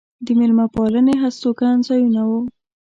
د 0.25 0.27
مېلمه 0.39 0.65
پالنې 0.73 1.15
هستوګن 1.23 1.77
ځایونه 1.87 2.21
و. 2.29 2.31